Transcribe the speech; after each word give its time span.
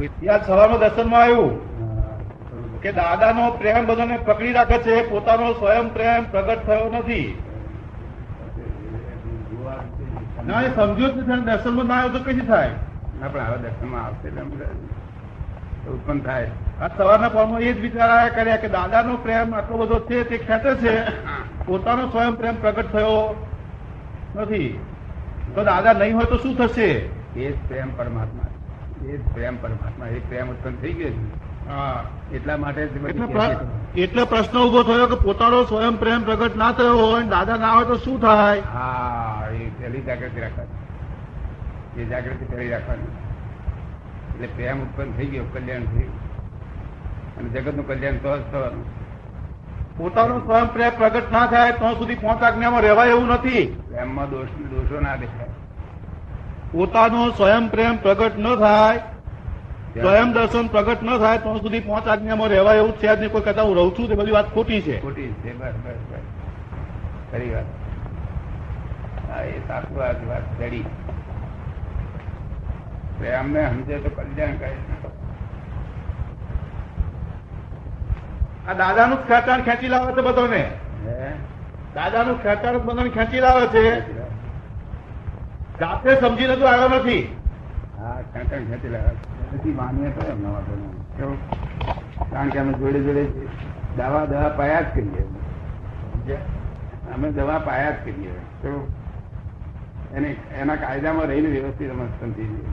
ત્યાં 0.00 0.46
સવારમાં 0.46 0.78
દર્શનમાં 0.78 1.22
આવ્યું. 1.22 1.76
કે 2.80 2.92
દાદાનો 2.92 3.50
પ્રેમ 3.50 3.86
બધાને 3.86 4.16
પકડી 4.16 4.52
રાખે 4.52 4.78
છે 4.78 5.10
પોતાનો 5.10 5.52
સ્વયં 5.52 5.94
પ્રેમ 5.94 6.24
પ્રગટ 6.30 6.66
થયો 6.66 6.90
નથી. 6.98 7.42
ના 10.46 10.62
એ 10.62 10.68
સમજ્યો 10.74 11.08
જ 11.08 11.18
નથી 11.18 11.40
દર્શનમાં 11.40 11.86
ના 11.86 11.94
આવ્યો 11.94 12.18
તો 12.18 12.24
કઈ 12.24 12.40
થાય? 12.40 12.70
ના 13.20 13.28
પણ 13.28 13.40
આવા 13.40 13.56
દર્શનમાં 13.56 14.04
આવશે 14.04 14.28
ઉત્પન્ન 15.90 16.20
થાય. 16.20 16.50
આ 16.80 16.88
સવારના 16.88 17.28
પરમાં 17.28 17.60
એ 17.60 17.72
જ 17.72 17.80
વિચાર 17.80 18.10
આવ્યા 18.10 18.28
કર્યા 18.28 18.56
કે 18.56 18.68
દાદાનો 18.68 19.16
પ્રેમ 19.16 19.54
આટલો 19.54 19.76
બધો 19.76 20.00
છે 20.00 20.24
તે 20.24 20.38
ખેંચે 20.38 20.74
છે. 20.74 21.04
પોતાનો 21.66 22.08
સ્વયં 22.08 22.32
પ્રેમ 22.32 22.60
પ્રગટ 22.60 22.92
થયો 22.92 23.46
નથી. 24.36 24.80
તો 25.54 25.64
દાદા 25.64 25.92
નહીં 25.92 26.16
હોય 26.16 26.24
તો 26.24 26.36
શું 26.36 26.56
થશે? 26.56 26.90
એ 27.36 27.52
જ 27.52 27.68
પ્રેમ 27.68 27.96
પરમાત્મા 27.96 28.55
એ 29.04 29.16
પ્રેમ 29.34 29.56
પરમાત્મા 29.62 30.08
એ 30.08 30.20
પ્રેમ 30.28 30.46
ઉત્પન્ન 30.50 30.76
થઈ 30.82 30.92
ગયો 30.92 31.10
છે. 31.10 31.24
એટલા 32.36 32.56
માટે 32.56 32.80
એટલે 34.04 34.24
પ્રશ્ન 34.24 34.58
ઊભો 34.58 34.82
થયો 34.82 35.06
કે 35.06 35.16
પોતાનો 35.22 35.58
સ્વયં 35.64 35.96
પ્રેમ 36.02 36.20
પ્રગટ 36.28 36.56
ના 36.56 36.72
થયો 36.72 36.96
હોય 36.98 37.22
દાદા 37.34 37.56
ના 37.64 37.72
હોય 37.76 37.86
તો 37.86 37.96
શું 38.04 38.20
થાય? 38.20 38.60
હા 38.74 39.48
એ 39.52 39.70
પહેલી 39.78 40.04
જાગૃતિ 40.08 40.40
રાખવાની. 40.40 40.78
એ 41.96 42.04
જાગૃતિ 42.12 42.44
પહેલી 42.52 42.70
રાખવાની. 42.74 43.12
એટલે 44.30 44.48
પ્રેમ 44.56 44.76
ઉત્પન્ન 44.84 45.10
થઈ 45.18 45.28
ગયો 45.34 45.46
કલ્યાણ 45.56 45.86
થયું 45.92 46.12
અને 47.38 47.48
જગતનું 47.48 47.86
કલ્યાણ 47.90 48.22
તો 48.24 48.38
જ 48.38 48.40
થવાનું. 48.52 48.86
પોતાનું 49.98 50.40
સ્વયં 50.46 50.72
પ્રેમ 50.72 50.92
પ્રગટ 50.98 51.32
ના 51.32 51.46
થાય 51.46 51.72
તો 51.82 51.94
સુધી 52.00 52.18
પાંચ 52.24 52.42
આજ્ઞામાં 52.42 52.82
રહેવાય 52.88 53.10
એવું 53.10 53.28
નથી. 53.36 53.64
પ્રેમમાં 53.88 54.28
દોષ 54.30 54.50
દોષો 54.72 55.00
ના 55.00 55.16
દેખાય. 55.16 55.55
પોતાનો 56.72 57.32
સ્વયં 57.32 57.70
પ્રેમ 57.70 57.98
પ્રગટ 57.98 58.36
ન 58.38 58.46
થાય 58.56 59.00
સ્વયં 59.94 60.32
દર્શન 60.32 60.68
પ્રગટ 60.68 61.02
ન 61.02 61.18
થાય 61.18 61.38
તો 61.38 61.50
સુધી 61.58 61.80
પાંચ 61.80 62.06
આજ્ઞામાં 62.08 62.50
રહેવાય 62.50 62.80
એવું 62.80 62.94
છે 62.94 63.08
જ 63.16 63.28
કોઈ 63.28 63.42
કહેતા 63.42 63.64
હું 63.64 63.74
રહું 63.74 63.94
છું 63.94 64.08
તે 64.08 64.14
બધી 64.14 64.32
વાત 64.32 64.48
ખોટી 64.52 64.82
છે. 64.82 64.96
ખોટી 65.00 65.30
છે 65.42 65.50
બસ 65.52 65.76
બસ 65.84 66.00
બસ. 66.10 66.24
ખરી 67.30 67.50
વાત. 67.50 67.68
હા 69.28 69.42
એ 69.44 69.60
સાચું 69.68 70.00
આ 70.00 70.12
વાત 70.26 70.44
ચડી 70.58 70.84
પ્રેમને 73.18 73.62
સમજે 73.70 73.96
તો 73.98 74.10
કલ્યાણ 74.10 74.58
કરે 74.58 74.70
આ 78.66 78.74
દાદાનું 78.74 79.18
ખેંચાણ 79.26 79.62
ખેંચી 79.62 79.88
લાવે 79.88 80.12
છે 80.14 80.22
બધોને. 80.22 80.62
દાદાનું 81.94 82.38
ખેંચાણ 82.42 82.78
બધાને 82.80 83.10
ખેંચી 83.10 83.40
લાવે 83.40 83.66
છે. 83.68 83.84
જાતે 85.80 86.10
સમજીને 86.20 86.56
તો 86.56 86.66
આવ્યો 86.66 86.88
નથી. 86.88 87.36
હા 87.98 88.20
ખેંચી 88.34 88.88
લાવે. 88.88 89.72
માનીએ 89.72 90.10
તો 90.10 90.26
એમનો 90.32 90.52
વાંધો 90.52 90.74
નહીં 90.76 92.30
કારણ 92.30 92.48
કે 92.48 92.58
અમે 92.58 92.72
જોડે 92.72 93.00
જોડે 93.00 93.24
દવા 93.96 94.24
દવા 94.24 94.48
પાયા 94.48 94.80
જ 94.80 94.84
કરીએ. 94.94 96.34
અમે 97.14 97.32
દવા 97.32 97.58
પાયા 97.58 97.90
જ 97.90 97.94
કરીએ. 98.04 98.34
એને 100.14 100.36
એના 100.60 100.76
કાયદામાં 100.76 101.26
રહીને 101.26 101.48
વ્યવસ્થિત 101.48 101.90
અમે 101.90 102.06
સમજી 102.20 102.44
જઈએ. 102.44 102.70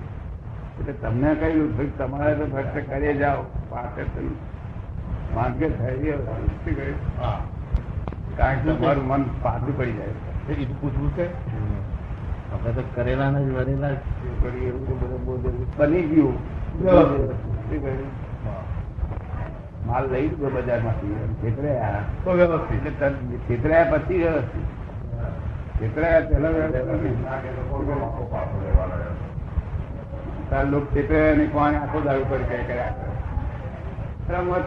એટલે 0.79 0.93
તમને 0.93 1.35
કહ્યું 1.35 1.97
તમારે 1.97 2.35
તો 2.35 2.45
ફક્ત 2.45 2.89
કરે 2.89 3.13
જાઓ. 3.13 3.43
પાછળ 3.69 4.27
માર્ગે 5.35 5.69
થઈ 5.69 5.97
ગયો? 5.97 6.19
હા. 7.21 7.39
કારણ 8.37 8.59
કે 8.59 8.73
તમારું 8.73 9.07
મન 9.07 9.23
પાછું 9.43 9.77
પડી 9.77 9.91
જાય. 9.91 10.53
એ 10.53 10.65
પૂછવું 10.65 11.09
છે? 11.17 11.25
આપણે 12.53 12.71
તો 12.73 12.83
કરેલા 12.95 13.29
ને 13.31 13.39
જ. 13.45 13.47
વરેલા 13.55 13.89
બની 15.77 16.01
ગયું. 16.01 16.33
માલ 19.87 20.05
લઈ 20.11 20.27
ગયો 20.27 20.49
બજારમાંથી. 20.49 21.15
છેતરાયા. 21.43 22.01
એટલે 22.85 23.09
છેતરાયા 23.49 23.91
પછી 23.91 24.17
વ્યવસ્થિત. 24.17 24.67
છેતરાયા 25.81 26.21
લોક 30.63 30.85
કોણ 31.53 31.73
આખો 31.73 31.99
દારૂ 32.01 32.25
પર 32.29 32.37
કઈ 32.37 32.63
કર્યા 32.63 32.93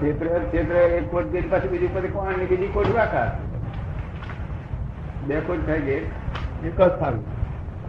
છેતરે 0.02 0.28
છેતરે 0.28 0.80
એક 0.96 1.10
કોટ 1.10 1.26
ગઈ 1.26 1.40
પછી 1.40 1.68
બીજી 1.68 1.88
પછી 1.94 2.08
કોણ 2.08 2.38
ને 2.38 2.44
બીજી 2.44 2.66
કોટ 2.66 2.88
રાખા. 2.96 3.30
બે 5.26 5.40
કોટ 5.40 5.66
થાય 5.66 5.80
ગેટ 5.80 6.64
એક 6.64 6.80
જ 6.80 6.90
સારું 6.98 7.35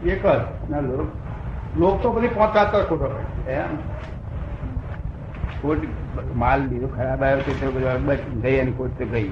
એક 0.04 0.22
જ. 0.24 0.26
ના 0.66 0.82
લોક 0.82 1.10
લોક 1.76 2.02
તો 2.02 2.12
બધી 2.12 2.30
પહોંચાતા 2.32 2.84
ખોટો 2.86 3.08
એમ? 3.48 3.72
કોટ 5.62 5.82
માલ 6.36 6.62
લીધો 6.66 6.90
ખરાબ 6.90 7.22
આવ્યો 7.24 7.46
તે 7.48 7.54
ગઈ 8.44 8.60
અને 8.60 8.72
કોટ 8.74 8.98
તો 8.98 9.06
ગઈ. 9.08 9.30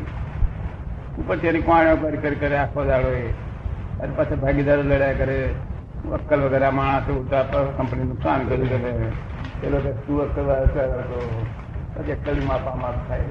ઉપર 1.18 1.38
તેની 1.38 1.64
કોણ 1.64 1.86
કરી 2.02 2.20
કરી 2.20 2.40
કરે 2.40 2.58
આખો 2.58 2.82
દાડો 2.86 3.12
એ. 3.18 3.26
અને 4.00 4.14
પાછા 4.14 4.38
ભાગીદારો 4.38 4.84
લડ્યા 4.84 5.18
કરે. 5.18 5.38
અક્કલ 6.18 6.42
વગેરે 6.44 6.70
માણસો 6.72 7.12
ઉલટા 7.14 7.44
કંપની 7.78 8.06
નુકસાન 8.06 8.42
કર્યું 8.48 8.70
કરે 8.74 8.92
પેલો 9.60 9.78
લોકો 9.78 10.02
તું 10.06 10.20
અક્કલ 10.22 10.50
તો 11.10 11.20
પછી 11.96 12.14
અક્કલ 12.14 12.38
માપા 12.44 12.76
માપ 12.78 12.98
થાય. 13.08 13.28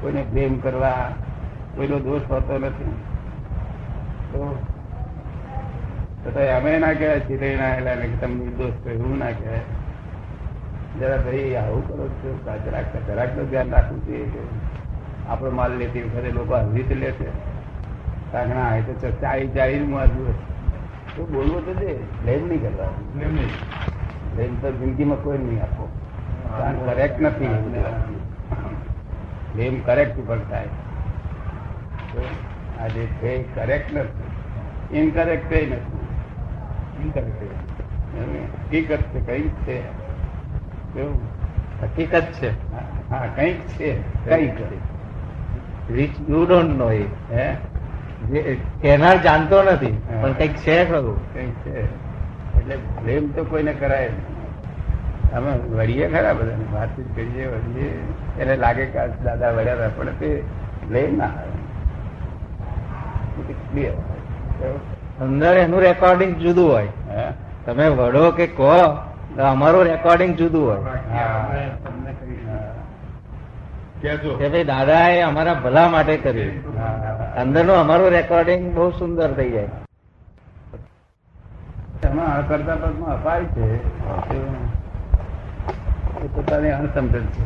કોઈને 0.00 0.22
બ્લેમ 0.26 0.52
કરવા 0.60 1.02
કોઈનો 1.74 1.98
દોષ 2.00 2.24
હોતો 2.28 2.54
નથી. 2.60 2.94
તો 4.30 4.38
તો 6.24 6.40
અમે 6.56 6.78
ના 6.78 6.92
કહેવાય 6.92 7.20
ચીતરી 7.26 7.56
ના 7.56 7.68
એટલે 7.74 8.08
તમે 8.20 8.34
નિર્દોષ 8.34 8.74
છો 8.84 8.90
એવું 8.90 9.18
ના 9.18 9.30
કહેવાય. 9.38 9.60
જરા 11.00 11.16
ભાઈ 11.26 11.54
આવું 11.56 11.82
કરો 11.88 12.08
છો? 12.20 12.30
જરાક 12.64 12.96
જરાક 13.06 13.36
તો 13.36 13.44
ધ્યાન 13.44 13.70
રાખવું 13.70 14.00
જોઈએ 14.06 14.24
કે 14.24 14.42
આપણો 15.28 15.50
માલ 15.58 15.72
લેતી 15.82 16.02
વખતે 16.02 16.30
લોકો 16.38 16.54
હજી 16.56 16.76
રીતે 16.76 16.94
લે 16.94 17.10
છે. 17.18 17.28
કાંકણા 18.32 18.76
એ 18.76 18.80
તો 18.80 19.10
ચાઈ 19.20 19.46
ચાઈ 19.48 19.78
તો 21.16 21.26
બોલવું 21.26 21.66
તો 21.66 21.72
દે 21.74 21.92
બ્લેમ 22.22 22.48
નહીં 22.48 22.62
કરવા 22.62 22.90
બ્લેમ 24.34 24.54
તો 24.62 24.72
જિંદગીમાં 24.72 25.22
કોઈ 25.22 25.38
નહીં 25.38 25.62
આપો. 25.62 25.84
કરેક્ટ 26.86 27.20
નથી 27.20 27.48
બ્લેમ 29.54 29.80
કરેક્ટ 29.86 30.18
ઉપર 30.18 30.38
થાય. 30.50 30.70
આ 32.80 32.88
જે 32.88 33.06
છે 33.22 33.32
કરેક્ટ 33.54 33.94
નથી. 33.94 34.98
ઇનકરેક્ટ 34.98 35.52
નથી. 35.52 35.97
Incorrect 37.04 37.24
છે. 37.24 38.66
હકીકત 38.66 38.96
છે 38.96 39.20
કંઈક 39.20 39.50
છે. 39.66 39.80
કેવું? 40.94 41.20
હકીકત 41.82 42.22
છે. 42.32 42.72
હા 43.10 43.26
કંઈક 43.26 43.60
છે 43.60 44.00
કંઈક 44.24 44.52
વિચ 45.90 46.30
યુ 46.30 46.46
ડોન્ટ 46.46 46.78
નો 46.78 46.90
એ 46.90 47.04
હે? 47.30 47.54
કહેનાર 48.82 49.16
જાણતો 49.16 49.62
નથી 49.62 49.98
પણ 50.22 50.32
કંઈક 50.32 50.54
છે 50.54 50.84
ખરું 50.84 51.34
કંઈક 51.34 51.54
છે. 51.54 51.84
એટલે 52.58 52.76
પ્રેમ 52.76 53.32
તો 53.32 53.44
કોઈને 53.44 53.72
કરાય 53.72 54.10
અમે 55.34 55.58
વળીએ 55.76 56.08
ખરા 56.08 56.32
બધાને 56.32 56.64
વાતચીત 56.72 57.16
કરીએ 57.16 57.46
વળીએ. 57.46 57.92
એને 58.40 58.56
લાગે 58.56 58.86
કે 58.86 58.98
દાદા 59.24 59.50
વળ્યા 59.50 59.88
પણ 59.96 60.06
તે 60.06 60.42
લઈ 60.90 61.16
ના 61.16 61.24
આવે. 61.24 61.58
ક્લિયર 63.72 63.94
અંદર 65.20 65.56
એનું 65.56 65.80
રેકોર્ડિંગ 65.80 66.36
જુદું 66.36 66.72
હોય. 66.72 66.88
તમે 67.66 67.88
વડો 67.88 68.30
કે 68.30 68.46
કહો 68.46 68.76
તો 69.36 69.42
અમારું 69.42 69.84
રેકોર્ડિંગ 69.84 70.36
જુદું 70.36 70.66
હોય। 70.66 70.80
કે 74.38 74.48
ભાઈ 74.48 74.64
દાદા 74.64 75.08
એ 75.08 75.20
અમારા 75.20 75.54
ભલા 75.54 75.88
માટે 75.88 76.16
કર્યું. 76.16 76.74
અંદરનું 77.34 77.76
અમારું 77.76 78.10
રેકોર્ડિંગ 78.10 78.74
બહુ 78.74 78.90
સુંદર 78.90 79.32
થઈ 79.32 79.50
જાય. 79.50 79.68
એમાં 82.04 82.48
કરતા 82.48 82.74
પદમાં 82.74 83.10
અપાય 83.10 83.44
છે. 83.44 83.66
એ 86.24 86.26
પોતાની 86.34 86.70
અણસમજણ 86.70 87.26
છે. 87.26 87.44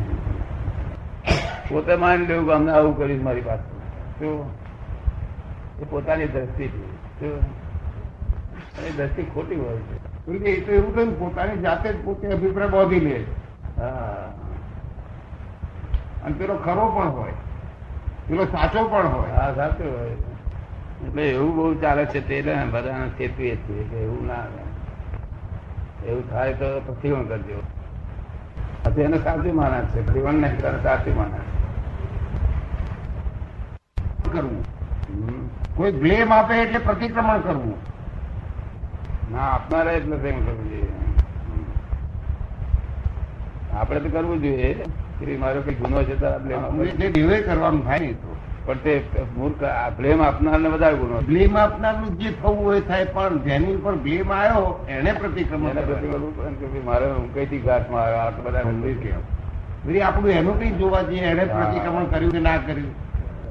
પોતે 1.69 1.95
માની 1.95 2.25
લેવું 2.25 2.47
કે 2.47 2.53
અમને 2.53 2.71
આવું 2.71 2.97
કર્યું 2.97 3.23
મારી 3.23 3.41
પાસે 3.41 4.25
એ 5.81 5.85
પોતાની 5.89 6.27
દ્રષ્ટિથી 6.27 6.97
શું? 7.19 7.62
અને 8.77 8.89
દ્રષ્ટિ 8.91 9.23
ખોટી 9.33 9.55
હોય 9.57 9.81
છે. 9.81 9.95
એ 10.45 10.61
તો 10.61 10.71
એવું 10.71 10.93
કહ્યું 10.93 11.17
પોતાની 11.17 11.61
જાતે 11.61 11.87
જ 11.89 11.97
પોતે 11.99 12.25
અભિપ્રાય 12.27 12.69
બોધી 12.69 12.99
લે 12.99 13.15
હા. 13.77 14.27
અને 16.23 16.35
પેલો 16.35 16.55
ખરો 16.57 16.85
પણ 16.87 17.11
હોય. 17.11 17.35
પેલો 18.27 18.43
સાચો 18.47 18.79
પણ 18.85 19.07
હોય. 19.07 19.33
હા 19.33 19.53
સાચો 19.53 19.83
હોય. 19.85 20.15
એટલે 21.01 21.23
એવું 21.29 21.51
બહુ 21.53 21.65
ચાલે 21.77 22.03
છે 22.07 22.19
તે 22.23 22.37
બધાને 22.67 23.07
ચેતવીએ 23.17 23.55
છીએ 23.59 23.83
કે 23.85 23.97
એવું 23.99 24.25
ના. 24.25 24.45
એવું 26.03 26.23
થાય 26.27 26.53
તો 26.55 26.69
પ્રતિવણ 26.87 27.27
કરજો? 27.27 27.59
પછી 28.83 29.01
એને 29.01 29.17
સાચું 29.19 29.55
માના 29.55 29.87
છે 29.87 30.01
પ્રતિવણ 30.01 30.37
નહીં 30.37 30.59
કરે 30.59 30.77
સાચું 30.81 31.15
માના 31.15 31.45
કરવું. 34.25 34.65
કોઈ 35.75 35.91
બ્લેમ 35.93 36.31
આપે 36.31 36.53
એટલે 36.57 36.79
પ્રતિક્રમણ 36.81 37.41
કરવું. 37.41 37.77
ના 39.31 39.47
આપનારા 39.49 39.99
જ 39.99 40.05
નથી 40.07 40.27
એમ 40.27 40.39
કરવું 40.45 40.69
જોઈએ. 40.69 40.91
આપણે 43.73 43.99
તો 43.99 44.09
કરવું 44.09 44.41
જોઈએ 44.41 44.71
કે 45.19 45.37
મારો 45.37 45.61
કઈ 45.61 45.75
ગુનો 45.75 46.03
છે 46.03 46.15
ડિવે 47.09 47.41
કરવાનું 47.41 47.83
થાય 47.83 48.13
તો. 48.13 48.29
પણ 48.65 48.77
તે 48.77 48.93
મૂર્ખ 49.37 49.63
બ્લેમ 49.97 50.21
આપનારને 50.21 50.69
વધારે 50.69 50.95
ગુનો 50.95 51.21
બ્લેમ 51.21 51.55
આપનારનું 51.57 52.17
જે 52.17 52.29
થવું 52.31 52.59
હોય 52.63 52.81
થાય 52.81 53.05
પણ 53.05 53.39
જેની 53.39 53.75
ઉપર 53.75 53.95
બ્લેમ 53.95 54.31
આવ્યો 54.31 54.79
એને 54.87 55.11
પ્રતિક્રમણ 55.13 55.69
એને 55.69 55.81
ભાઈ 55.81 56.83
મારે 56.85 57.05
હું 57.11 57.33
કઈથી 57.33 57.57
ઘાટમાં 57.59 58.03
આવ્યો 58.03 58.19
આ 58.19 58.31
તો 58.31 58.41
બધા. 58.41 58.63
વળી 59.85 60.01
આપણું 60.01 60.31
એનું 60.31 60.59
કઈ 60.59 60.71
જોવા 60.71 61.03
જઈએ 61.03 61.25
એને 61.25 61.45
પ્રતિક્રમણ 61.45 62.05
કર્યું 62.05 62.31
કે 62.31 62.39
ના 62.39 62.57
કર્યું? 62.57 62.93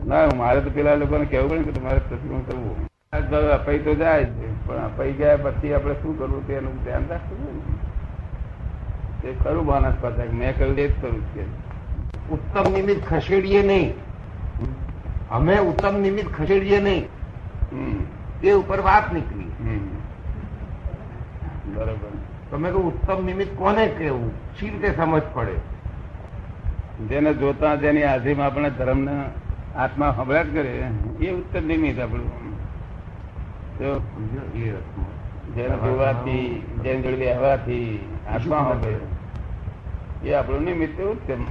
ના 0.07 0.25
મારે 0.35 0.61
તો 0.61 0.71
પેલા 0.71 0.95
લોકોને 0.95 1.25
કહેવું 1.25 1.51
પડે 1.51 1.65
કે 1.65 1.73
તમારે 1.73 1.99
પ્રતિક્રમણ 1.99 2.43
કરવું. 2.43 2.92
અપાઈ 3.13 3.79
તો 3.79 3.95
જાય 3.95 4.25
જ 4.25 4.27
પણ 4.67 4.85
અપાઈ 4.85 5.13
ગયા 5.13 5.39
પછી 5.39 5.73
આપણે 5.75 5.95
શું 6.03 6.15
કરવું 6.19 6.45
તેનું 6.47 6.77
ધ્યાન 6.85 7.07
રાખવું 7.09 7.59
તે 9.23 9.33
ખરું 9.41 9.67
માણસ 9.67 9.97
પાસે 10.03 10.29
મેં 10.33 10.55
કર્યું 10.55 10.79
એ 10.79 10.87
જ 10.89 10.95
કરું 11.01 11.19
છે 11.35 11.45
ઉત્તમ 12.31 12.71
નિમિત્ત 12.73 13.03
ખસેડીએ 13.05 13.63
નહીં. 13.63 13.93
અમે 15.31 15.57
ઉત્તમ 15.61 15.99
નિમિત્ત 16.01 16.31
ખસેડીએ 16.33 16.79
નહીં. 16.81 17.05
તે 18.41 18.55
ઉપર 18.55 18.81
વાત 18.81 19.13
નીકળી. 19.13 19.51
બરોબર. 21.75 22.15
તમે 22.51 22.71
કહો 22.71 22.81
ઉત્તમ 22.81 23.27
નિમિત્ત 23.27 23.53
કોને 23.57 23.85
કેવું 23.99 24.31
શી 24.57 24.71
રીતે 24.71 24.95
સમજ 24.97 25.23
પડે? 25.35 25.59
જેને 27.09 27.35
જોતા 27.35 27.75
જેની 27.77 28.03
હાજરીમાં 28.03 28.47
આપણે 28.47 28.71
ધર્મના 28.71 29.25
આત્મા 29.77 30.15
સંભળાટ 30.17 30.51
કરે 30.53 30.73
એ 31.21 31.33
ઉત્તમ 31.33 31.67
નિમિત્ત 31.67 32.01
આપણું. 32.01 32.52
જેને 35.57 35.77
જોવાથી 35.77 36.67
જેને 36.85 37.03
જોડે 37.03 37.17
રહેવાથી 37.17 38.13
આત્મા 38.35 38.59
હવે 38.59 38.97
એ 40.29 40.35
આપણું 40.35 40.63
નિમિત્ત 40.63 41.01
ઉત્તમ 41.01 41.45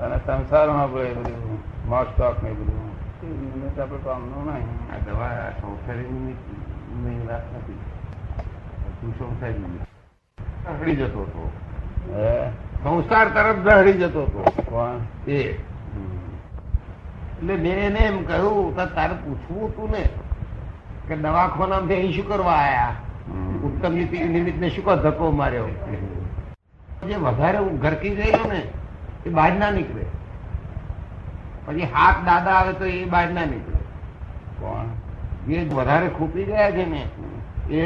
અને 0.00 0.20
સંસારમાં 0.26 0.82
આપણે 0.82 1.14
બધું 1.14 1.58
મોજ 1.88 2.06
શોખ 2.06 2.42
ને 2.42 2.50
બધું. 2.50 2.90
એ 3.22 3.26
નિમિત્ત 3.26 3.80
આપણે 3.80 3.98
કામનું 4.04 4.52
નહીં. 4.52 4.62
આ 4.62 5.10
દવા 5.10 5.50
સંસારી 5.50 6.00
નિમિત્ત 6.00 7.30
વાત 7.30 7.56
નથી. 7.56 7.78
તું 9.00 9.18
સંસારી 9.18 9.52
નિમિત્ત. 9.52 9.86
દહડી 10.80 10.96
જતો 10.96 11.20
હતો. 11.20 11.52
સંસાર 12.82 13.28
તરફ 13.28 13.56
દહડી 13.56 13.92
જતો 13.92 14.22
હતો. 14.22 14.44
એ. 15.30 15.42
એટલે 15.42 17.54
મેં 17.54 17.78
એને 17.78 17.98
એમ 17.98 18.24
કહ્યું 18.24 18.76
તારે 18.76 19.14
પૂછવું 19.14 19.68
હતું 19.68 19.90
ને. 19.90 20.08
કે 21.10 21.16
દવાખાનામાંથી 21.16 21.94
અહીં 21.94 22.12
શું 22.12 22.28
કરવા 22.28 22.52
આયા? 22.52 22.94
ઉત્તમ 23.64 23.92
નીતિ 23.92 24.24
નિમિત્તને 24.24 24.70
શું 24.70 24.84
કહો 24.84 24.96
ધક્કો 24.96 25.30
માર્યો. 25.30 25.68
જે 27.08 27.14
વધારે 27.14 27.58
ઘરકી 27.78 28.10
ગયેલો 28.10 28.52
ને 28.52 28.60
એ 29.26 29.30
બહાર 29.30 29.52
ના 29.52 29.70
નીકળે. 29.70 30.04
પછી 31.66 31.82
હાથ 31.82 32.22
દાદા 32.24 32.50
આવે 32.50 32.72
તો 32.72 32.84
એ 32.84 33.04
બહાર 33.04 33.30
ના 33.30 33.44
નીકળે. 33.44 33.82
કોણ? 34.60 34.86
જે 35.48 35.64
વધારે 35.74 36.08
ખૂપી 36.08 36.44
ગયા 36.44 36.70
છે 36.70 36.86
ને 36.86 37.02
એ 37.70 37.84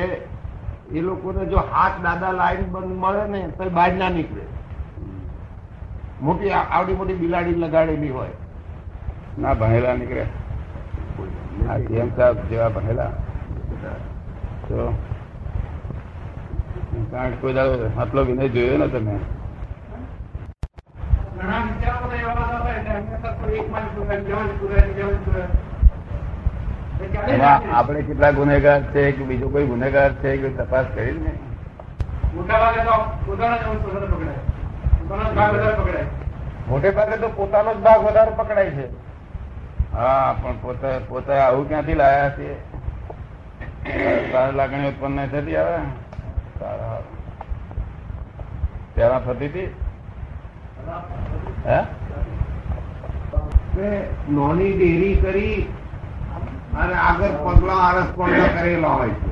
એ 0.93 1.00
લોકોને 1.00 1.47
જો 1.47 1.56
હાથ 1.56 2.00
દાદા 2.03 2.32
લાઈન 2.32 2.73
બંધ 2.73 2.97
મળે 2.97 3.29
ને 3.29 3.49
તો 3.49 3.65
એ 3.65 3.69
બહાર 3.69 3.93
ના 3.93 4.09
નીકળે. 4.09 4.47
મોટી 6.23 6.50
આવડી 6.50 6.93
મોટી 6.93 7.15
બિલાડી 7.15 7.55
લગાડેલી 7.55 8.09
હોય. 8.09 8.31
ના 9.38 9.55
ભણેલા 9.55 9.94
નીકળે. 9.94 10.27
આ 11.69 11.78
જેમ 11.88 12.08
સાહેબ 12.16 12.38
જેવા 12.49 12.70
ભણેલા 12.70 13.12
તો 14.69 14.78
કારણ 17.11 17.37
કોઈ 17.40 17.55
દાડો 17.55 17.90
આટલો 17.96 18.25
વિનય 18.25 18.49
જોયો 18.49 18.78
ને 18.78 18.88
તમે. 18.88 19.14
આપણે 27.72 28.02
કેટલા 28.02 28.32
ગુનેગાર 28.32 28.81
છે 28.93 29.06
કે 29.12 29.22
બીજો 29.25 29.49
કોઈ 29.49 29.67
ગુનેગાર 29.67 30.10
છે 30.20 30.37
કે 30.38 30.49
તપાસ 30.58 30.87
કરી 30.94 31.17
ને 31.19 31.32
મોટે 36.69 36.90
ભાગે 36.90 37.17
તો 37.17 37.28
પોતાનો 37.31 37.72
જ 37.72 37.78
ભાગ 37.78 38.00
વધારે 38.02 38.32
પકડાય 38.32 38.70
છે. 38.70 38.87
હા, 39.96 40.35
પણ 40.43 40.56
પોતે 40.62 40.99
પોતે 41.08 41.32
આવું 41.38 41.69
ક્યાંથી 41.69 41.94
લાયા 41.94 42.31
છે? 42.37 42.56
તારી 44.32 44.56
લાગણી 44.58 44.88
ઉત્પન્ન 44.88 45.29
થતી 45.32 45.56
આવે 45.56 45.79
સારા 48.96 49.20
થતી 49.26 49.49
હતી 49.50 49.69
નોની 54.38 54.73
ડેરી 54.73 55.17
કરી 55.23 55.58
અને 56.81 56.94
આગળ 57.05 57.35
પગલા 57.44 57.81
આરસ 57.87 58.11
પગલા 58.19 58.50
કરેલા 58.56 58.94
હોય 58.99 59.14
છે. 59.20 59.29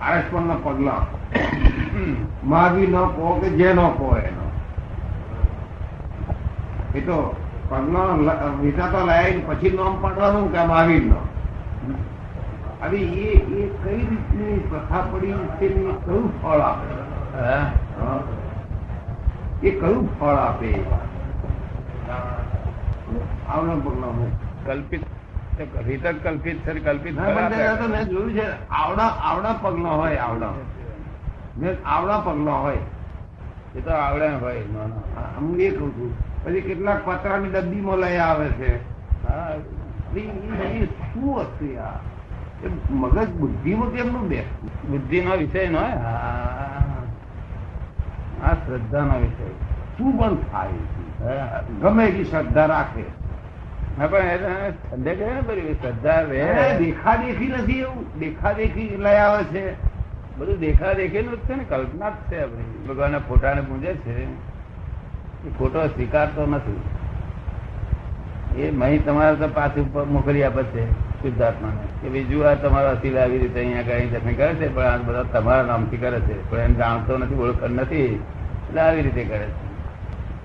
આરસ 0.00 0.24
પગલા 0.64 1.02
મહાવીર 2.44 2.88
ન 2.88 2.90
કહો 3.16 3.26
કે 3.42 3.48
જે 3.58 3.68
ન 3.72 3.74
કહો 3.98 4.08
એનો. 4.22 4.44
એ 6.94 6.96
તો 7.00 7.18
પગલા 7.70 8.88
તો 8.92 9.06
લાયા 9.06 9.40
પછી 9.46 9.70
નામ 9.70 9.94
પાડવાનું 10.02 10.52
કે 10.52 10.64
મહાવીર 10.64 11.02
નો. 11.02 11.20
હવે 12.82 12.98
એ 12.98 13.28
એ 13.60 13.68
કઈ 13.82 14.00
રીતની 14.10 14.58
પ્રથા 14.70 15.02
પડી 15.12 15.32
તેની 15.60 15.92
કયું 16.04 16.42
ફળ 16.42 16.60
આપે? 16.60 16.88
એ 19.68 19.70
કયું 19.70 20.20
ફળ 20.20 20.38
આપે? 20.46 20.70
આવના 23.48 23.72
હું 24.06 24.30
કલ્પિત 24.66 25.02
રીત 25.86 26.06
કલ્પિત 26.22 26.56
છે 26.66 26.80
કલ્પિત 26.80 27.18
મેં 27.18 28.08
જોયું 28.08 28.32
છે 28.32 28.68
આવડા 28.68 29.02
આવડા 29.02 29.52
પગલા 29.62 29.90
હોય 29.90 30.16
આવડા. 30.16 30.52
મેં 31.58 31.76
આવડા 31.86 32.20
પગલા 32.20 32.52
હોય. 32.52 32.82
એ 33.76 33.80
તો 33.80 33.90
આવડે 33.90 34.28
હોય 34.28 34.60
હા, 35.16 35.40
હું 35.40 35.60
એ 35.60 35.70
કઉ 35.70 35.90
છું. 35.90 36.27
પછી 36.44 36.60
કેટલાક 36.60 37.00
પતરાની 37.04 37.50
ડબ્બીમાં 37.50 37.98
લઈ 37.98 38.16
આવે 38.16 38.48
છે. 38.58 38.72
શું 41.12 41.40
હતું 41.40 41.70
યાર 41.74 41.98
એ 42.64 42.68
મગજ 42.90 43.28
બુદ્ધિમાં 43.40 43.90
કેમનું 43.90 44.28
બે 44.28 44.40
બુદ્ધિ 44.90 45.18
નો 45.24 45.36
વિષય 45.36 45.68
નો 45.68 45.78
આ 48.44 48.54
શ્રદ્ધા 48.54 49.04
નો 49.04 49.16
વિષય. 49.18 49.48
શું 49.98 50.10
પણ 50.18 50.34
થાય. 50.50 50.78
ગમે 51.82 52.02
એટલી 52.06 52.24
શ્રદ્ધા 52.24 52.66
રાખે. 52.66 53.04
પણ 54.10 54.18
એને 54.32 54.70
સંદેહ 54.90 55.16
ને 55.20 55.40
બધી 55.46 55.74
શ્રદ્ધા 55.74 56.20
રહે 56.20 56.42
રે 56.56 56.66
દેખાદેખી 56.78 57.48
નથી 57.48 57.78
એવું. 57.78 58.02
દેખાદેખી 58.18 58.88
લઈ 58.96 59.18
આવે 59.24 59.42
છે. 59.44 59.64
બધું 60.38 60.58
દેખા 60.58 60.92
દેખેલું 60.92 61.36
જ 61.36 61.40
છે 61.48 61.54
ને 61.54 61.64
કલ્પના 61.64 62.10
જ 62.10 62.12
છે 62.30 62.36
આપણી. 62.42 62.70
ભગવાનના 62.88 63.26
ફોટાને 63.28 63.60
પૂજે 63.60 63.92
છે. 64.04 64.16
ફોટો 65.58 65.86
સ્વીકારતો 65.86 66.46
નથી. 66.46 66.80
એ 68.62 68.70
મહી 68.70 68.98
તમારે 68.98 69.36
તો 69.36 69.48
પાછું 69.48 69.92
ઉપર 69.92 70.04
મોકલી 70.04 70.42
આપે 70.42 70.62
છે 70.62 70.92
શુદ્ધાત્માને. 70.92 71.76
કે 72.02 72.08
બીજું 72.08 72.48
આ 72.48 72.54
તમારો 72.54 72.88
અસીલ 72.88 73.18
આવી 73.18 73.38
રીતે 73.38 73.60
અહીંયા 73.60 73.82
કઈ 73.82 74.08
જખમી 74.08 74.34
કરે 74.34 74.54
છે 74.54 74.74
પણ 74.74 74.82
આ 74.82 74.96
બધા 74.96 75.22
તમારા 75.22 75.62
નામથી 75.62 75.96
કરે 75.96 76.20
છે. 76.20 76.50
પણ 76.50 76.58
એમ 76.58 76.74
જાણતો 76.74 77.18
નથી 77.18 77.34
ઓળખ 77.34 77.64
નથી. 77.64 78.04
એટલે 78.68 78.80
આવી 78.80 79.02
રીતે 79.02 79.24
કરે 79.24 79.46
છે. 79.46 79.68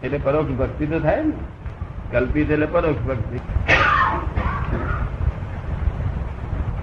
એટલે 0.04 0.18
પરોક્ષ 0.18 0.52
ભક્તિ 0.52 0.86
તો 0.86 1.00
થાય 1.00 1.24
ને. 1.24 1.32
કલ્પિત 2.12 2.52
એટલે 2.52 2.66
પરોક્ષ 2.66 3.02
ભક્તિ. 3.02 3.40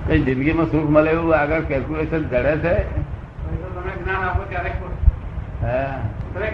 કઈ 0.06 0.22
જિંદગીમાં 0.22 0.66
સુખ 0.66 0.90
મળે 0.90 1.10
એવું 1.10 1.36
આગળ 1.36 1.60
કેલ્ક્યુલેશન 1.60 2.22
જડે 2.22 2.56
છે? 2.56 3.00
જ્ઞાન 4.02 4.28
આપો 4.28 4.44
ત્યારે 4.48 4.70
હા. 5.62 5.98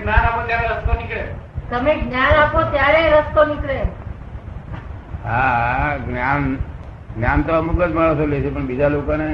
જ્ઞાન 0.03 0.19
આપો 0.19 0.47
ત્યારે 0.47 0.69
રસ્તો 0.69 0.93
નીકળે. 0.93 1.46
તમે 1.71 1.93
જ્ઞાન 1.97 2.35
આપો 2.35 2.61
ત્યારે 2.71 3.03
રસ્તો 3.13 3.45
નીકળે. 3.45 3.79
હા 5.25 5.99
જ્ઞાન 5.99 6.45
જ્ઞાન 7.17 7.43
તો 7.43 7.53
અમુક 7.53 7.81
જ 7.81 7.93
માણસો 7.93 8.27
લે 8.27 8.41
છે 8.41 8.51
પણ 8.51 8.67
બીજા 8.67 8.89
લોકોને 8.89 9.29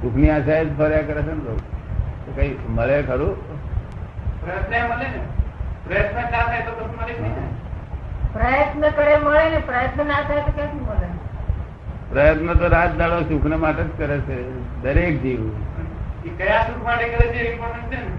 સુખની 0.00 0.30
આશા 0.30 0.64
જ 0.64 0.70
ફર્યા 0.78 1.02
કરે 1.02 1.22
છે 1.22 1.32
ને 1.32 1.42
લોકો. 1.44 1.62
કઈ 2.36 2.50
મળે 2.68 2.96
ખરું? 3.02 3.34
પ્રયત્ન 4.40 4.86
મળે 4.88 5.08
ને. 5.08 5.20
પ્રયત્ન 5.84 6.16
ના 6.16 6.30
થાય 6.30 6.62
તો 6.62 6.72
કશું 6.72 6.90
મળે 6.96 7.14
પ્રયત્ન 8.34 8.82
કરે 8.92 9.16
મળે 9.18 9.44
ને 9.48 9.60
પ્રયત્ન 9.62 10.06
ના 10.06 10.22
થાય 10.22 10.42
તો 10.42 10.52
ક્યાંથી 10.52 10.86
મળે? 10.86 11.08
પ્રયત્ન 12.10 12.48
તો 12.58 12.68
રાત 12.68 12.96
દાડો 12.96 13.18
સુખ 13.24 13.46
માટે 13.56 13.82
જ 13.82 13.90
કરે 13.96 14.16
છે 14.20 14.36
દરેક 14.82 15.22
જીવ. 15.22 15.42
કયા 16.38 16.64
સુખ 16.66 16.82
માટે 16.84 17.06
કરે 17.08 17.26
છે 17.28 17.40
ઇમ્પોર્ટન્ટ 17.50 17.90
છે 17.90 17.98
ને. 17.98 18.12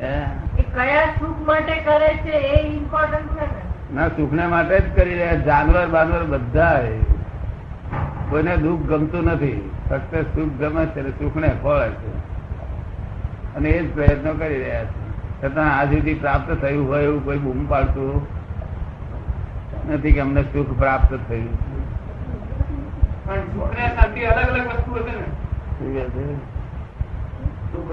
કયા 0.00 1.06
સુખ 1.06 1.46
માટે 1.46 1.74
કરે 1.76 2.14
છે 2.14 2.30
એ 2.30 2.76
ઇમ્પોર્ટન્ટ 2.76 3.36
છે 3.36 4.34
ને. 4.34 4.42
ના 4.42 4.48
માટે 4.48 4.80
જ 4.80 4.96
કરી 4.96 5.14
રહ્યા 5.14 5.34
જાનવર 5.34 5.86
બાનવર 5.86 6.24
બધા 6.24 6.82
કોઈને 8.30 8.56
દુઃખ 8.56 8.80
ગમતું 8.80 9.24
નથી. 9.24 9.70
ફક્ત 9.90 10.14
સુખ 10.14 10.52
ગમે 10.60 10.86
છે 10.86 11.00
અને 11.00 11.10
સુખને 11.10 11.48
ફળ 11.62 11.90
છે. 11.90 12.18
અને 13.54 13.68
એ 13.68 13.86
જ 13.86 13.94
પ્રયત્નો 13.94 14.32
કરી 14.32 14.62
રહ્યા 14.62 14.84
છે. 14.84 15.10
છતાં 15.42 15.78
આ 15.78 15.84
સુધી 15.84 16.14
પ્રાપ્ત 16.14 16.52
થયું 16.52 16.88
હોય 16.88 17.04
એવું 17.04 17.24
કોઈ 17.24 17.38
બૂમ 17.38 17.66
પાડતું 17.66 18.26
નથી 19.92 20.12
કે 20.12 20.20
અમને 20.20 20.42
સુખ 20.42 20.78
પ્રાપ્ત 20.78 21.18
થયું. 21.28 21.52
પણ 23.24 23.34
સુખ 23.34 23.78
અલગ 24.24 24.48
અલગ 24.48 24.66
વસ્તુ 24.66 24.94
હશે 24.94 25.16
ને. 25.16 26.00
છે? 26.00 26.59
સુખ 27.72 27.90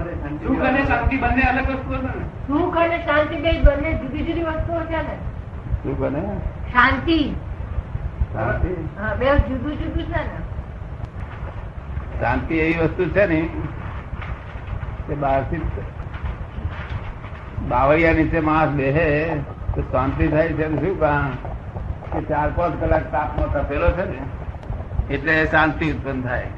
અને 0.68 0.84
શાંતિ? 0.86 1.16
બંને 1.16 1.42
અલગ 1.50 1.68
વસ્તુ 1.70 1.92
હશે 1.94 2.12
ને? 2.18 2.24
સુખ 2.46 2.76
અને 2.76 2.96
શાંતિ 3.06 3.36
બે 3.44 3.50
બંને 3.66 3.90
જુદી 4.00 4.24
જુદી 4.28 4.46
વસ્તુઓ 4.48 4.80
છે 4.90 5.00
ને? 5.08 5.16
સુખ 5.82 6.02
અને 6.08 6.22
શાંતિ. 6.72 7.18
શાંતિ? 8.32 8.72
બે 9.18 9.26
જુદું 9.48 9.74
જુદું 9.82 10.04
છે 10.12 10.22
ને. 10.30 10.38
શાંતિ 12.20 12.54
એવી 12.58 12.80
વસ્તુ 12.84 13.10
છે 13.18 13.26
ને 13.26 13.40
કે 15.06 15.14
બહારથી 15.14 15.62
બાવળિયા 17.68 18.18
નીચે 18.20 18.40
માણસ 18.40 18.72
બેહે 18.80 19.06
તો 19.74 19.80
શાંતિ 19.92 20.28
થાય 20.28 20.52
છે 20.58 20.66
શું 20.80 20.98
કામ? 21.00 21.32
કે 22.12 22.20
ચાર 22.28 22.48
પાંચ 22.56 22.80
કલાક 22.80 23.10
તાપમાં 23.12 23.50
તપેલો 23.54 23.88
છે 23.98 24.04
ને 24.12 24.18
એટલે 25.14 25.34
શાંતિ 25.46 25.92
ઉત્પન્ન 25.92 26.22
થાય. 26.22 26.50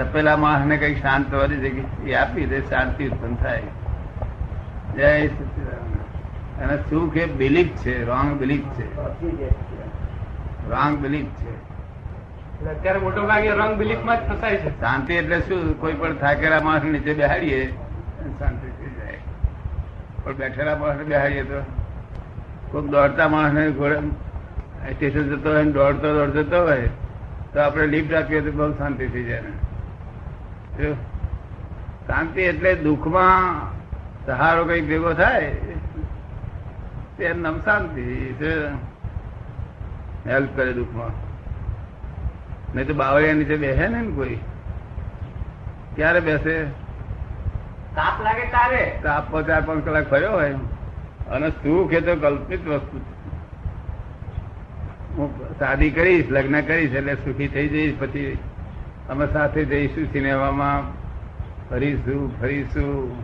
તપેલા 0.00 0.36
માણસ 0.36 0.66
ને 0.66 0.76
કંઈક 0.76 1.02
શાંત 1.02 1.34
વાળી 1.34 1.56
જગ્યા 1.56 2.20
આપી 2.20 2.46
દે 2.46 2.60
શાંતિ 2.60 3.08
ઉત્પન્ન 3.08 3.34
થાય. 3.34 3.62
જય 4.96 5.26
અને 6.60 6.76
સુખ 6.90 7.16
એ 7.16 7.26
બિલીફ 7.32 7.68
છે 7.82 8.04
રોંગ 8.04 8.38
બિલીફ 8.40 8.64
છે. 8.78 8.86
રોંગ 10.70 10.98
બિલીફ 10.98 11.26
છે. 11.26 11.52
અત્યારે 12.66 12.98
મોટો 12.98 13.26
ભાગે 13.26 13.50
રોંગ 13.50 13.76
બિલીફમાં 13.76 14.16
જ 14.16 14.30
ફસાય 14.30 14.56
છે. 14.56 14.80
શાંતિ 14.80 15.14
એટલે 15.14 15.40
શું? 15.40 15.80
કોઈ 15.80 15.94
પણ 15.94 16.16
થાકેલા 16.16 16.60
માણસ 16.60 16.84
નીચે 16.84 17.14
બેહાડીએ 17.14 17.60
શાંતિ 18.38 18.68
થઈ 18.68 18.90
જાય. 18.98 19.18
પણ 20.24 20.32
બેઠેલા 20.32 20.76
માણસ 20.76 20.98
બેહાડીએ 21.06 21.42
તો 21.42 21.62
કોઈક 22.70 22.86
દોડતા 22.90 23.28
માણસ 23.28 23.52
ને 23.52 23.70
ઘોડે 23.70 23.98
સ્ટેશન 24.92 25.24
જતો 25.30 25.48
હોય 25.50 25.64
દોડતો 25.64 26.14
દોડતો 26.14 26.42
જતો 26.42 26.62
હોય 26.66 26.88
તો 27.52 27.60
આપણે 27.60 27.86
લિફ્ટ 27.86 28.14
આપીએ 28.14 28.40
તો 28.40 28.50
બહુ 28.52 28.72
શાંતિ 28.72 29.06
થઈ 29.06 29.24
જાય? 29.24 29.42
શાંતિ 32.06 32.40
એટલે 32.40 32.74
દુઃખમાં 32.74 33.70
સહારો 34.26 34.64
કઈ 34.64 34.80
ભેગો 34.80 35.12
થાય 35.12 35.50
તે 37.18 37.32
નામ 37.32 37.60
શાંતિ. 37.60 38.34
હેલ્પ 40.26 40.48
કરે 40.56 40.72
દુઃખમાં. 40.72 41.12
નહીં 42.74 42.86
તો 42.86 42.94
બાવળિયા 42.94 43.34
નીચે 43.34 43.56
બેસે 43.56 43.88
ને 43.88 44.02
કોઈ. 44.14 44.38
ક્યારે 45.96 46.20
બેસે? 46.20 46.64
તાપ 47.94 48.22
લાગે 48.22 48.46
તારે? 48.46 48.98
તાપ 49.02 49.40
ચાર 49.40 49.60
પાંચ 49.60 49.84
કલાક 49.84 50.10
ફર્યો 50.10 50.32
હોય 50.32 50.54
અને 51.30 51.50
સુખ 51.50 51.92
એ 51.92 52.00
તો 52.00 52.16
કલ્પિત 52.16 52.68
વસ્તુ 52.68 52.98
છે. 52.98 53.20
હું 55.16 55.58
શાદી 55.58 55.90
કરીશ 55.90 56.30
લગ્ન 56.30 56.60
કરીશ 56.60 56.92
એટલે 56.92 57.14
સુખી 57.14 57.48
થઈ 57.48 57.68
જઈશ 57.68 57.94
પછી 58.00 58.38
અમે 59.10 59.26
સાથે 59.26 59.64
જઈશું 59.64 60.12
સિનેમામાં. 60.12 61.00
ફરીશું 61.70 62.40
ફરીશું. 62.40 63.16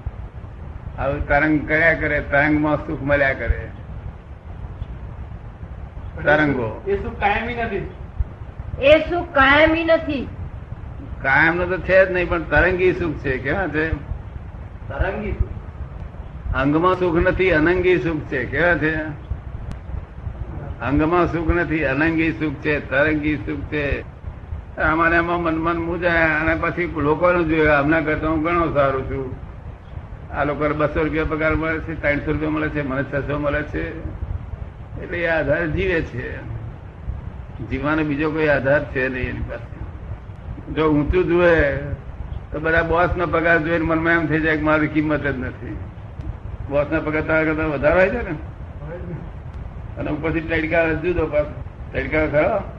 આવું 0.98 1.28
તરંગ 1.28 1.68
કર્યા 1.68 1.94
કરે 1.94 2.20
તરંગમાં 2.20 2.86
સુખ 2.86 3.02
મળ્યા 3.02 3.32
કરે. 3.32 3.68
તરંગો. 6.24 6.82
એ 6.88 7.02
સુખ 7.02 7.12
કાયમી 7.12 7.54
નથી. 7.54 7.90
એ 8.82 9.10
સુખ 9.10 9.28
કાયમી 9.28 9.84
નથી. 9.84 10.28
કાયમ 11.22 11.56
નો 11.56 11.66
તો 11.66 11.78
છે 11.78 12.06
જ 12.06 12.12
નહીં 12.12 12.28
પણ 12.28 12.42
તરંગી 12.42 12.92
સુખ 12.92 13.14
છે. 13.16 13.38
કેવા 13.38 13.66
છે? 13.66 13.88
તરંગી 14.88 15.32
સુખ. 15.32 15.48
અંગમાં 16.56 16.94
સુખ 16.94 17.16
નથી 17.16 17.50
અનંગી 17.50 17.98
સુખ 17.98 18.20
છે. 18.20 18.44
કેવા 18.44 18.74
છે? 18.74 18.94
અંગમાં 20.80 21.32
સુખ 21.32 21.50
નથી 21.50 21.84
અનંગી 21.84 22.32
સુખ 22.32 22.54
છે 22.54 22.90
તરંગી 22.90 23.36
સુખ 23.36 23.60
છે. 23.60 24.15
અમારે 24.82 25.16
એમાં 25.16 25.42
મનમન 25.42 25.76
મૂજાય 25.76 26.22
અને 26.22 26.54
પછી 26.54 26.92
લોકોનું 26.96 27.48
જોયું. 27.48 27.78
આમના 27.78 28.00
કરતા 28.00 28.28
હું 28.28 28.42
ઘણો 28.42 28.74
સારું 28.74 29.02
છું. 29.02 29.34
આ 30.34 30.44
લોકો 30.44 30.68
બસો 30.68 31.04
રૂપિયા 31.04 31.24
પગાર 31.24 31.54
મળે 31.54 31.78
છે 31.78 32.02
ત્રણસો 32.02 32.32
રૂપિયા 32.32 32.50
મળે 32.50 32.68
છે 32.68 32.82
મને 32.82 33.02
છસો 33.02 33.38
મળે 33.38 33.62
છે. 33.62 33.98
એટલે 35.02 35.18
એ 35.18 35.26
આધાર 35.26 35.66
જીવે 35.66 36.02
છે. 36.02 36.36
જીવવાનો 37.70 38.04
બીજો 38.04 38.30
કોઈ 38.30 38.48
આધાર 38.48 38.84
છે 38.84 39.08
નહીં 39.08 39.28
એની 39.28 39.40
પાસે. 39.40 39.76
જો 40.74 40.92
ઊંચું 40.92 41.24
જુએ 41.24 41.76
તો 42.52 42.60
બધા 42.60 42.82
બોસ 42.82 43.16
નો 43.16 43.26
પગાર 43.26 43.58
જોઈને 43.58 43.84
મનમાં 43.84 44.12
એમ 44.12 44.26
થઈ 44.26 44.40
જાય 44.40 44.56
કે 44.56 44.62
મારી 44.62 44.88
કિંમત 44.88 45.20
જ 45.20 45.26
નથી. 45.26 45.76
બોસ 46.68 46.86
ના 46.92 47.00
પગાર 47.00 47.22
તારા 47.22 47.44
કરતા 47.44 47.66
વધારે 47.66 48.00
હોય 48.00 48.10
છે 48.10 48.30
ને? 48.30 48.36
અને 49.98 50.10
ઉપરથી 50.10 50.40
તડકા 50.40 50.92
જુદો 50.92 51.26
પાછો 51.26 51.62
તડકા 51.92 52.26
ખરો? 52.26 52.75